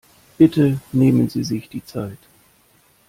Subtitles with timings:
[0.39, 2.17] Bitte nehmen sie sich die Zeit.